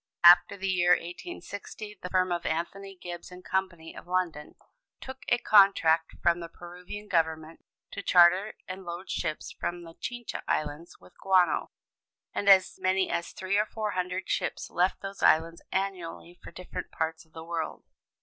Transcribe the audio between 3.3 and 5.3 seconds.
& Co., of London, took